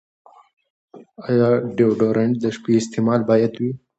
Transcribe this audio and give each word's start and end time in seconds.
ایا 1.27 1.49
ډیوډرنټ 1.75 2.33
د 2.43 2.45
شپې 2.55 2.71
استعمال 2.81 3.19
باید 3.29 3.53
وي؟ 3.61 3.71